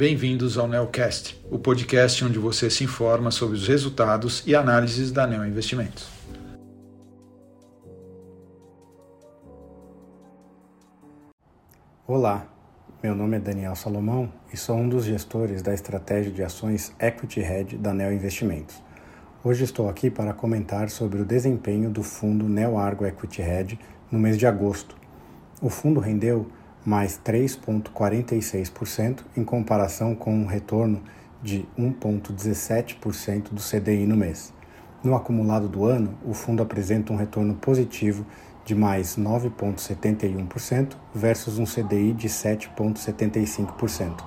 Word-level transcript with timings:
bem-vindos 0.00 0.56
ao 0.56 0.66
Neocast, 0.66 1.38
o 1.50 1.58
podcast 1.58 2.24
onde 2.24 2.38
você 2.38 2.70
se 2.70 2.84
informa 2.84 3.30
sobre 3.30 3.54
os 3.54 3.68
resultados 3.68 4.42
e 4.46 4.54
análises 4.54 5.12
da 5.12 5.26
Neo 5.26 5.44
Investimentos. 5.44 6.08
Olá, 12.06 12.46
meu 13.02 13.14
nome 13.14 13.36
é 13.36 13.40
Daniel 13.40 13.76
Salomão 13.76 14.32
e 14.50 14.56
sou 14.56 14.78
um 14.78 14.88
dos 14.88 15.04
gestores 15.04 15.60
da 15.60 15.74
estratégia 15.74 16.32
de 16.32 16.42
ações 16.42 16.94
Equity 16.98 17.40
Hedge 17.40 17.76
da 17.76 17.92
Neo 17.92 18.10
Investimentos. 18.10 18.82
Hoje 19.44 19.64
estou 19.64 19.86
aqui 19.86 20.10
para 20.10 20.32
comentar 20.32 20.88
sobre 20.88 21.20
o 21.20 21.26
desempenho 21.26 21.90
do 21.90 22.02
fundo 22.02 22.48
Neo 22.48 22.78
Argo 22.78 23.04
Equity 23.04 23.42
Hedge 23.42 23.78
no 24.10 24.18
mês 24.18 24.38
de 24.38 24.46
agosto. 24.46 24.96
O 25.60 25.68
fundo 25.68 26.00
rendeu 26.00 26.50
mais 26.84 27.20
3,46% 27.24 29.20
em 29.36 29.44
comparação 29.44 30.14
com 30.14 30.34
um 30.34 30.46
retorno 30.46 31.02
de 31.42 31.66
1,17% 31.78 33.50
do 33.52 33.60
CDI 33.62 34.06
no 34.06 34.16
mês. 34.16 34.52
No 35.02 35.14
acumulado 35.14 35.68
do 35.68 35.84
ano, 35.84 36.18
o 36.24 36.34
fundo 36.34 36.62
apresenta 36.62 37.12
um 37.12 37.16
retorno 37.16 37.54
positivo 37.54 38.26
de 38.64 38.74
mais 38.74 39.16
9,71% 39.16 40.94
versus 41.14 41.58
um 41.58 41.64
CDI 41.64 42.12
de 42.12 42.28
7,75%. 42.28 44.22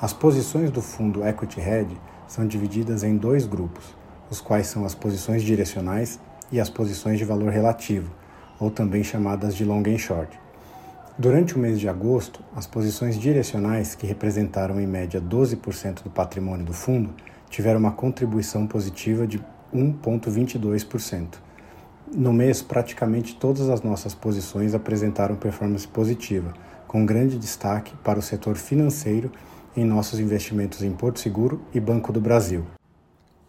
As 0.00 0.12
posições 0.12 0.70
do 0.70 0.80
fundo 0.82 1.26
Equity 1.26 1.60
Hedge 1.60 1.96
são 2.26 2.46
divididas 2.46 3.02
em 3.02 3.16
dois 3.16 3.46
grupos, 3.46 3.94
os 4.30 4.40
quais 4.40 4.66
são 4.66 4.84
as 4.84 4.94
posições 4.94 5.42
direcionais 5.42 6.18
e 6.50 6.60
as 6.60 6.70
posições 6.70 7.18
de 7.18 7.24
valor 7.24 7.50
relativo, 7.50 8.10
ou 8.58 8.70
também 8.70 9.04
chamadas 9.04 9.54
de 9.54 9.64
long 9.64 9.82
and 9.86 9.98
short. 9.98 10.45
Durante 11.18 11.56
o 11.56 11.58
mês 11.58 11.80
de 11.80 11.88
agosto, 11.88 12.44
as 12.54 12.66
posições 12.66 13.18
direcionais, 13.18 13.94
que 13.94 14.06
representaram 14.06 14.78
em 14.78 14.86
média 14.86 15.18
12% 15.18 16.02
do 16.02 16.10
patrimônio 16.10 16.66
do 16.66 16.74
fundo, 16.74 17.14
tiveram 17.48 17.80
uma 17.80 17.92
contribuição 17.92 18.66
positiva 18.66 19.26
de 19.26 19.42
1,22%. 19.74 21.38
No 22.14 22.34
mês, 22.34 22.60
praticamente 22.60 23.34
todas 23.34 23.70
as 23.70 23.80
nossas 23.80 24.14
posições 24.14 24.74
apresentaram 24.74 25.36
performance 25.36 25.88
positiva, 25.88 26.52
com 26.86 27.06
grande 27.06 27.38
destaque 27.38 27.96
para 28.04 28.18
o 28.18 28.22
setor 28.22 28.56
financeiro 28.56 29.32
em 29.74 29.86
nossos 29.86 30.20
investimentos 30.20 30.82
em 30.82 30.92
Porto 30.92 31.18
Seguro 31.18 31.62
e 31.72 31.80
Banco 31.80 32.12
do 32.12 32.20
Brasil. 32.20 32.66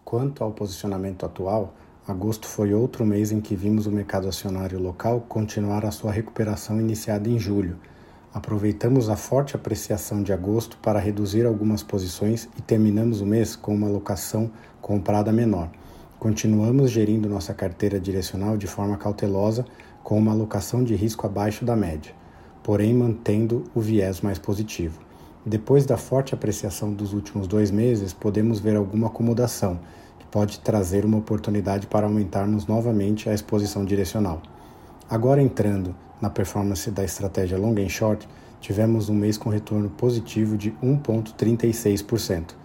Quanto 0.06 0.42
ao 0.42 0.54
posicionamento 0.54 1.26
atual, 1.26 1.76
Agosto 2.08 2.48
foi 2.48 2.74
outro 2.74 3.06
mês 3.06 3.34
em 3.34 3.42
que 3.42 3.54
vimos 3.54 3.86
o 3.86 3.92
mercado 3.92 4.30
acionário 4.30 4.80
local 4.80 5.26
continuar 5.28 5.86
a 5.86 5.92
sua 5.92 6.10
recuperação 6.10 6.80
iniciada 6.80 7.28
em 7.28 7.38
julho. 7.38 7.76
Aproveitamos 8.34 9.10
a 9.10 9.18
forte 9.18 9.58
apreciação 9.58 10.24
de 10.24 10.32
agosto 10.32 10.78
para 10.78 11.02
reduzir 11.02 11.46
algumas 11.46 11.84
posições 11.84 12.48
e 12.58 12.62
terminamos 12.62 13.20
o 13.20 13.26
mês 13.26 13.58
com 13.58 13.76
uma 13.76 13.88
alocação 13.88 14.50
comprada 14.82 15.34
menor. 15.34 15.70
Continuamos 16.18 16.92
gerindo 16.92 17.28
nossa 17.28 17.54
carteira 17.54 18.00
direcional 18.00 18.56
de 18.56 18.68
forma 18.68 18.96
cautelosa, 18.96 19.66
com 20.02 20.18
uma 20.18 20.32
alocação 20.32 20.86
de 20.86 20.96
risco 20.96 21.28
abaixo 21.28 21.66
da 21.66 21.76
média, 21.76 22.14
porém 22.64 22.94
mantendo 22.94 23.66
o 23.76 23.82
viés 23.82 24.22
mais 24.22 24.40
positivo. 24.40 25.02
Depois 25.46 25.86
da 25.86 25.98
forte 25.98 26.34
apreciação 26.34 26.94
dos 26.94 27.12
últimos 27.12 27.48
dois 27.48 27.70
meses, 27.70 28.14
podemos 28.14 28.62
ver 28.62 28.78
alguma 28.78 29.08
acomodação 29.08 29.82
pode 30.32 30.60
trazer 30.60 31.06
uma 31.06 31.18
oportunidade 31.18 31.88
para 31.88 32.06
aumentarmos 32.06 32.66
novamente 32.66 33.30
a 33.30 33.34
exposição 33.34 33.86
direcional. 33.86 34.42
Agora 35.10 35.42
entrando 35.42 35.96
na 36.22 36.30
performance 36.30 36.90
da 36.92 37.04
estratégia 37.04 37.58
long 37.58 37.76
and 37.80 37.90
short, 37.90 38.28
tivemos 38.60 39.10
um 39.10 39.14
mês 39.14 39.38
com 39.38 39.50
retorno 39.50 39.90
positivo 39.90 40.58
de 40.58 40.72
1,36%. 40.84 42.56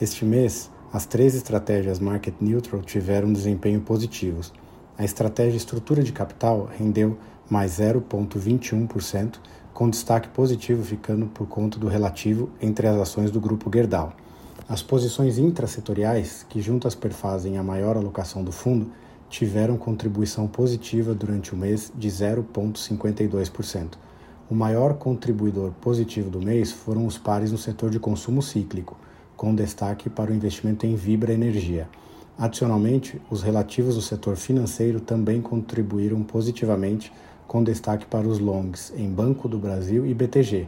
Este 0.00 0.24
mês, 0.24 0.70
as 0.92 1.06
três 1.06 1.34
estratégias 1.34 1.98
market 1.98 2.34
neutral 2.40 2.82
tiveram 2.82 3.32
desempenho 3.32 3.80
positivos. 3.80 4.52
A 4.96 5.04
estratégia 5.04 5.56
estrutura 5.56 6.02
de 6.02 6.12
capital 6.12 6.68
rendeu 6.78 7.18
mais 7.50 7.78
0,21%, 7.78 9.36
com 9.72 9.88
destaque 9.88 10.28
positivo 10.28 10.84
ficando 10.84 11.26
por 11.26 11.46
conta 11.46 11.78
do 11.78 11.88
relativo 11.88 12.50
entre 12.60 12.86
as 12.86 12.96
ações 12.96 13.30
do 13.30 13.40
grupo 13.40 13.70
Gerdau. 13.72 14.12
As 14.68 14.82
posições 14.82 15.38
intrasetoriais, 15.38 16.44
que 16.46 16.60
juntas 16.60 16.94
perfazem 16.94 17.56
a 17.56 17.62
maior 17.62 17.96
alocação 17.96 18.44
do 18.44 18.52
fundo, 18.52 18.92
tiveram 19.30 19.78
contribuição 19.78 20.46
positiva 20.46 21.14
durante 21.14 21.54
o 21.54 21.56
mês 21.56 21.90
de 21.96 22.06
0,52%. 22.08 23.92
O 24.50 24.54
maior 24.54 24.94
contribuidor 24.98 25.72
positivo 25.80 26.28
do 26.28 26.38
mês 26.38 26.70
foram 26.70 27.06
os 27.06 27.16
pares 27.16 27.50
no 27.50 27.56
setor 27.56 27.88
de 27.88 27.98
consumo 27.98 28.42
cíclico, 28.42 28.94
com 29.34 29.54
destaque 29.54 30.10
para 30.10 30.30
o 30.30 30.34
investimento 30.34 30.84
em 30.84 30.94
Vibra 30.94 31.32
Energia. 31.32 31.88
Adicionalmente, 32.36 33.18
os 33.30 33.42
relativos 33.42 33.94
do 33.94 34.02
setor 34.02 34.36
financeiro 34.36 35.00
também 35.00 35.40
contribuíram 35.40 36.22
positivamente, 36.22 37.10
com 37.46 37.64
destaque 37.64 38.04
para 38.04 38.28
os 38.28 38.38
longs 38.38 38.92
em 38.94 39.08
Banco 39.08 39.48
do 39.48 39.58
Brasil 39.58 40.04
e 40.04 40.12
BTG. 40.12 40.66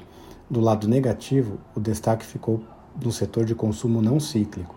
Do 0.49 0.59
lado 0.59 0.89
negativo, 0.89 1.59
o 1.77 1.81
destaque 1.81 2.25
ficou 2.25 2.63
do 2.95 3.13
setor 3.13 3.45
de 3.45 3.55
consumo 3.55 4.03
não 4.03 4.19
cíclico, 4.19 4.75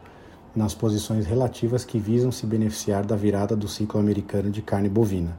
nas 0.55 0.73
posições 0.73 1.25
relativas 1.25 1.83
que 1.83 1.97
visam 1.97 2.31
se 2.31 2.45
beneficiar 2.45 3.05
da 3.05 3.15
virada 3.15 3.55
do 3.55 3.67
ciclo 3.67 3.99
americano 3.99 4.49
de 4.49 4.61
carne 4.61 4.89
bovina. 4.89 5.37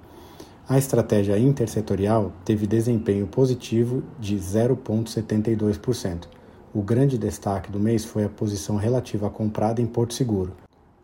A 0.69 0.79
estratégia 0.79 1.39
intersetorial 1.39 2.33
teve 2.45 2.67
desempenho 2.67 3.27
positivo 3.27 4.03
de 4.19 4.37
0,72%. 4.37 6.25
O 6.73 6.81
grande 6.81 7.19
destaque 7.19 7.71
do 7.71 7.79
mês 7.79 8.05
foi 8.05 8.25
a 8.25 8.29
posição 8.29 8.77
relativa 8.77 9.29
comprada 9.29 9.83
em 9.83 9.87
Porto 9.87 10.15
Seguro. 10.15 10.53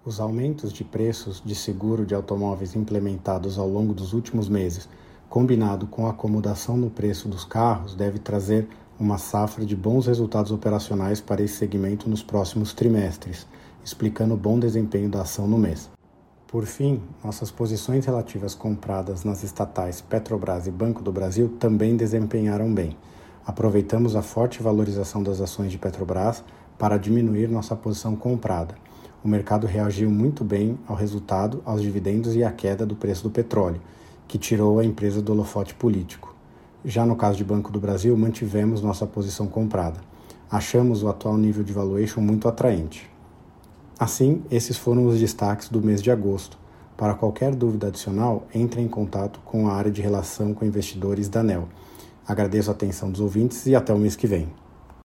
Os 0.03 0.19
aumentos 0.19 0.73
de 0.73 0.83
preços 0.83 1.43
de 1.45 1.55
seguro 1.55 2.07
de 2.07 2.15
automóveis 2.15 2.75
implementados 2.75 3.59
ao 3.59 3.69
longo 3.69 3.93
dos 3.93 4.15
últimos 4.15 4.49
meses, 4.49 4.89
combinado 5.29 5.87
com 5.87 6.07
a 6.07 6.11
acomodação 6.11 6.77
no 6.77 6.89
preço 6.89 7.29
dos 7.29 7.45
carros, 7.45 7.95
deve 7.95 8.19
trazer 8.19 8.67
uma 9.00 9.16
safra 9.16 9.65
de 9.65 9.75
bons 9.75 10.06
resultados 10.06 10.53
operacionais 10.53 11.22
para 11.22 11.43
esse 11.43 11.55
segmento 11.55 12.06
nos 12.09 12.22
próximos 12.22 12.75
trimestres, 12.75 13.47
explicando 13.83 14.34
o 14.34 14.37
bom 14.37 14.59
desempenho 14.59 15.09
da 15.09 15.22
ação 15.22 15.49
no 15.49 15.56
mês. 15.56 15.91
Por 16.47 16.66
fim, 16.66 17.00
nossas 17.25 17.50
posições 17.50 18.05
relativas 18.05 18.55
compradas 18.55 19.25
nas 19.25 19.43
estatais 19.43 20.03
Petrobras 20.03 20.66
e 20.66 20.71
Banco 20.71 21.03
do 21.03 21.10
Brasil 21.10 21.49
também 21.59 21.97
desempenharam 21.97 22.75
bem. 22.75 22.94
Aproveitamos 23.47 24.15
a 24.15 24.21
forte 24.21 24.62
valorização 24.62 25.22
das 25.22 25.41
ações 25.41 25.72
de 25.72 25.78
Petrobras 25.78 26.44
para 26.77 26.99
diminuir 26.99 27.49
nossa 27.49 27.75
posição 27.75 28.15
comprada. 28.15 28.75
O 29.25 29.28
mercado 29.28 29.66
reagiu 29.66 30.10
muito 30.10 30.44
bem 30.44 30.78
ao 30.87 30.94
resultado, 30.94 31.62
aos 31.65 31.81
dividendos 31.81 32.34
e 32.34 32.44
à 32.44 32.53
queda 32.53 32.84
do 32.84 32.97
preço 32.97 33.22
do 33.22 33.31
petróleo, 33.31 33.81
que 34.28 34.37
tirou 34.37 34.78
a 34.78 34.84
empresa 34.84 35.22
do 35.22 35.33
holofote 35.33 35.75
político. 35.75 36.40
Já 36.85 37.05
no 37.05 37.15
caso 37.15 37.37
de 37.37 37.45
Banco 37.45 37.71
do 37.71 37.79
Brasil, 37.79 38.17
mantivemos 38.17 38.81
nossa 38.81 39.07
posição 39.07 39.47
comprada. 39.47 40.01
Achamos 40.51 41.03
o 41.03 41.09
atual 41.09 41.37
nível 41.37 41.63
de 41.63 41.75
valuation 41.75 42.23
muito 42.23 42.49
atraente. 42.49 43.09
Assim, 43.99 44.43
esses 44.51 44.79
foram 44.79 45.07
os 45.07 45.21
destaques 45.21 45.69
do 45.69 45.83
mês 45.83 46.01
de 46.03 46.11
agosto. 46.11 46.59
Para 46.97 47.13
qualquer 47.13 47.55
dúvida 47.55 47.89
adicional, 47.89 48.47
entre 48.55 48.81
em 48.81 48.89
contato 48.89 49.41
com 49.45 49.69
a 49.69 49.75
área 49.75 49.91
de 49.91 50.01
relação 50.01 50.55
com 50.55 50.65
investidores 50.65 51.29
da 51.29 51.43
NEL. 51.43 51.69
Agradeço 52.27 52.71
a 52.71 52.73
atenção 52.73 53.11
dos 53.11 53.21
ouvintes 53.21 53.67
e 53.67 53.75
até 53.75 53.93
o 53.93 53.99
mês 53.99 54.17
que 54.17 54.27
vem. 54.27 54.49